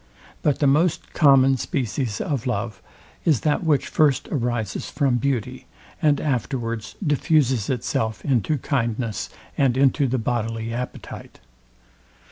[0.41, 2.81] But the most common species of love
[3.23, 5.67] is that which first arises from beauty,
[6.01, 9.29] and afterwards diffuses itself into kindness
[9.59, 11.39] and into the bodily appetite.